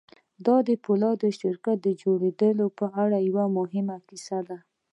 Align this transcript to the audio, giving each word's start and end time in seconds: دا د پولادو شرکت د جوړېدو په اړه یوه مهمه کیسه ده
دا 0.45 0.55
د 0.67 0.69
پولادو 0.83 1.27
شرکت 1.39 1.77
د 1.83 1.87
جوړېدو 2.01 2.67
په 2.79 2.85
اړه 3.03 3.17
یوه 3.29 3.45
مهمه 3.57 3.97
کیسه 4.07 4.39
ده 4.47 4.57